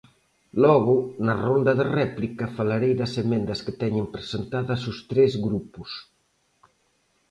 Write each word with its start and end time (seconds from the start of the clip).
Logo, 0.63 0.95
na 1.25 1.33
rolda 1.45 1.73
de 1.79 1.85
réplica, 1.99 2.45
falarei 2.57 2.93
das 2.97 3.13
emendas 3.23 3.59
que 3.65 3.77
teñen 3.81 4.05
presentadas 4.15 4.81
os 4.91 4.97
tres 5.09 5.31
grupos. 5.45 5.89